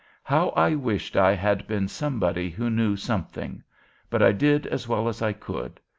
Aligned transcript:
"How 0.23 0.49
I 0.55 0.73
wished 0.73 1.15
it 1.15 1.35
had 1.37 1.67
been 1.67 1.87
somebody 1.87 2.49
who 2.49 2.71
knew 2.71 2.97
something! 2.97 3.61
But 4.09 4.23
I 4.23 4.31
did 4.31 4.65
as 4.65 4.87
well 4.87 5.07
as 5.07 5.21
I 5.21 5.31
could. 5.31 5.79